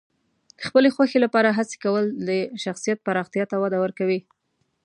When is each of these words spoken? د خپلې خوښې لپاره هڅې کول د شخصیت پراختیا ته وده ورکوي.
د 0.57 0.59
خپلې 0.67 0.89
خوښې 0.95 1.19
لپاره 1.25 1.55
هڅې 1.57 1.75
کول 1.83 2.05
د 2.27 2.29
شخصیت 2.63 2.97
پراختیا 3.07 3.43
ته 3.51 3.55
وده 3.63 3.77
ورکوي. 3.83 4.19